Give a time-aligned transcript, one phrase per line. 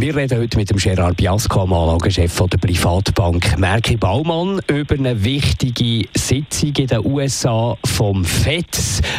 [0.00, 5.22] wir reden heute mit dem Gerard Biasco, am Anlagechef der Privatbank Merki Baumann, über eine
[5.22, 8.66] wichtige Sitzung in den USA vom FED.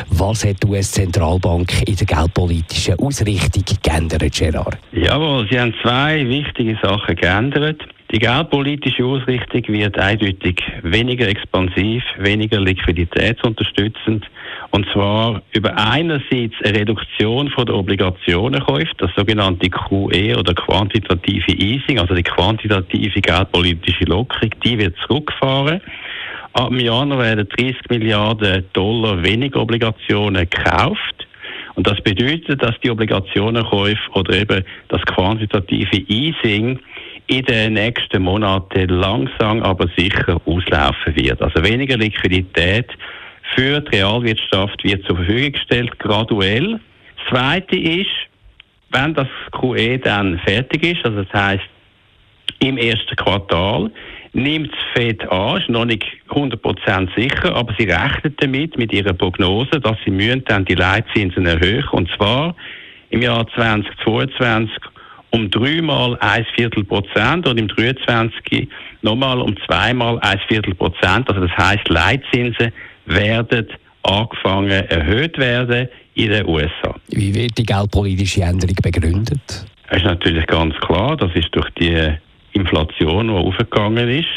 [0.10, 4.78] Was hat die US-Zentralbank in der geldpolitischen Ausrichtung geändert, Gerard?
[4.92, 7.82] Jawohl, sie haben zwei wichtige Sachen geändert.
[8.12, 14.26] Die geldpolitische Ausrichtung wird eindeutig weniger expansiv, weniger liquiditätsunterstützend
[14.70, 21.98] und zwar über einerseits eine Reduktion von der Obligationenkäufe, das sogenannte QE oder quantitative Easing,
[22.00, 25.82] also die quantitative geldpolitische Lockerung, die wird zurückgefahren.
[26.54, 31.28] Ab Januar werden 30 Milliarden Dollar weniger Obligationen gekauft.
[31.76, 36.80] Und das bedeutet, dass die Obligationenkäufe oder eben das quantitative Easing
[37.28, 41.42] in den nächsten Monaten langsam aber sicher auslaufen wird.
[41.42, 42.88] Also weniger Liquidität
[43.56, 46.80] für die Realwirtschaft wird zur Verfügung gestellt, graduell.
[47.18, 48.10] Das Zweite ist,
[48.92, 51.64] wenn das QE dann fertig ist, also das heißt
[52.60, 53.92] im ersten Quartal,
[54.34, 59.14] nimmt das FED an, ist noch nicht 100% sicher, aber sie rechnet damit, mit ihrer
[59.14, 62.56] Prognose, dass sie müssen dann die Leitzinsen erhöhen, und zwar
[63.10, 64.76] im Jahr 2022
[65.36, 68.70] um dreimal ein Viertel Prozent und im 23
[69.02, 71.28] nochmal um zweimal ein Viertel Prozent.
[71.30, 72.72] Also das heißt, Leitzinsen
[73.06, 73.68] werden
[74.04, 76.96] angefangen erhöht werden in den USA.
[77.10, 79.66] Wie wird die geldpolitische Änderung begründet?
[79.90, 82.14] Es ist natürlich ganz klar, das ist durch die
[82.54, 84.30] Inflation, die aufgegangen ist.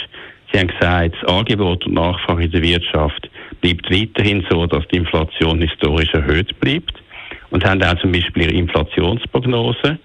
[0.52, 4.96] Sie haben gesagt, das Angebot und Nachfrage in der Wirtschaft bleibt weiterhin so, dass die
[4.96, 6.94] Inflation historisch erhöht bleibt
[7.50, 9.98] und haben auch zum Beispiel ihre Inflationsprognose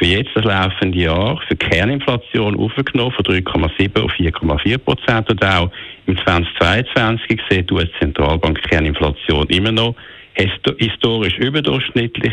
[0.00, 5.70] für jetzt das laufende Jahr für Kerninflation aufgenommen von 3,7 auf 4,4 Prozent und auch
[6.06, 9.94] im 2022 sieht die US-Zentralbank Kerninflation immer noch
[10.34, 12.32] historisch überdurchschnittlich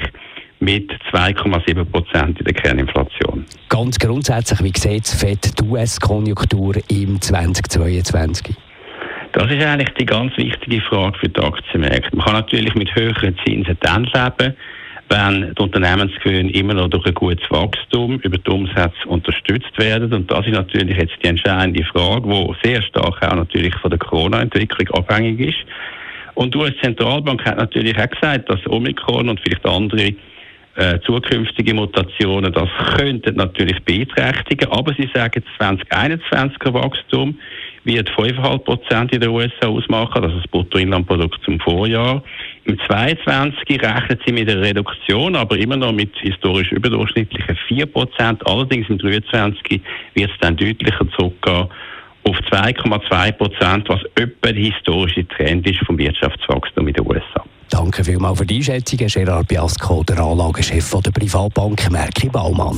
[0.59, 3.45] mit 2,7 Prozent in der Kerninflation.
[3.67, 8.55] Ganz grundsätzlich, wie sieht FED die US-Konjunktur im 2022?
[9.33, 12.15] Das ist eigentlich die ganz wichtige Frage für die Aktienmärkte.
[12.15, 14.55] Man kann natürlich mit höheren Zinsen dann leben,
[15.09, 20.13] wenn die Unternehmensgewinne immer noch durch ein gutes Wachstum über die Umsätze unterstützt werden.
[20.13, 23.99] Und das ist natürlich jetzt die entscheidende Frage, die sehr stark auch natürlich von der
[23.99, 25.65] Corona-Entwicklung abhängig ist.
[26.35, 30.13] Und die US-Zentralbank hat natürlich auch gesagt, dass Omikron und vielleicht andere
[30.75, 34.71] äh, zukünftige Mutationen das könnten natürlich beeinträchtigen.
[34.71, 37.39] Aber sie sagen, das 2021er Wachstum
[37.83, 42.21] wird 5,5 Prozent in den USA ausmachen, ist das Bruttoinlandprodukt zum Vorjahr.
[42.67, 48.45] Im 22 rechnen sie mit einer Reduktion, aber immer noch mit historisch überdurchschnittlichen 4 Prozent.
[48.45, 49.81] Allerdings im 23
[50.15, 51.67] wird es dann deutlicher zurückgehen
[52.23, 57.45] auf 2,2 Prozent, was etwa der historische Trend ist vom Wirtschaftswachstum in den USA.
[57.69, 62.77] Danke vielmals für die Einschätzung, Gerard Biasco, der Anlagechef der Privatbank Merki Baumann.